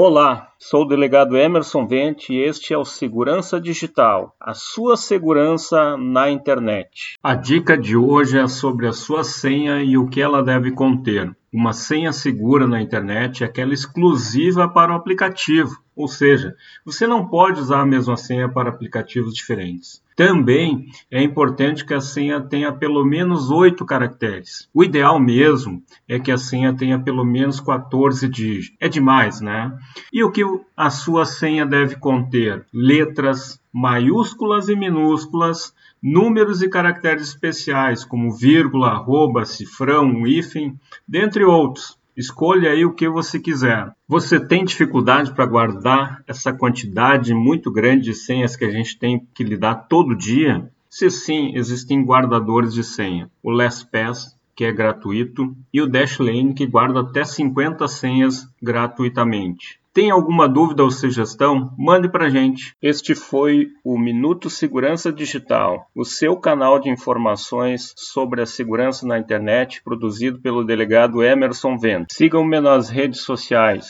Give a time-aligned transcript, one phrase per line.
[0.00, 5.96] Olá, sou o delegado Emerson Vente e este é o Segurança Digital, a sua segurança
[5.96, 7.16] na internet.
[7.20, 11.36] A dica de hoje é sobre a sua senha e o que ela deve conter.
[11.58, 16.54] Uma senha segura na internet é aquela exclusiva para o aplicativo, ou seja,
[16.84, 20.00] você não pode usar a mesma senha para aplicativos diferentes.
[20.14, 24.68] Também é importante que a senha tenha pelo menos 8 caracteres.
[24.72, 28.76] O ideal mesmo é que a senha tenha pelo menos 14 dígitos.
[28.80, 29.76] É demais, né?
[30.12, 30.44] E o que
[30.76, 32.64] a sua senha deve conter?
[32.72, 40.74] Letras, maiúsculas e minúsculas, números e caracteres especiais, como vírgula, arroba, cifrão, hífen,
[41.06, 41.96] dentre outros.
[42.16, 43.92] Escolha aí o que você quiser.
[44.08, 49.24] Você tem dificuldade para guardar essa quantidade muito grande de senhas que a gente tem
[49.32, 50.68] que lidar todo dia?
[50.90, 53.30] Se sim, existem guardadores de senha.
[53.40, 59.78] O LastPass, que é gratuito, e o Dashlane, que guarda até 50 senhas gratuitamente.
[59.98, 61.74] Tem alguma dúvida ou sugestão?
[61.76, 62.72] Mande para gente.
[62.80, 69.18] Este foi o Minuto Segurança Digital, o seu canal de informações sobre a segurança na
[69.18, 72.14] internet, produzido pelo delegado Emerson Vento.
[72.14, 73.86] Sigam-me nas redes sociais.